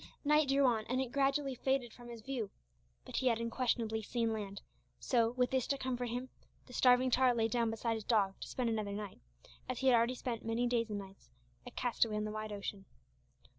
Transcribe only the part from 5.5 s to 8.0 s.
this to comfort him, the starving tar lay down beside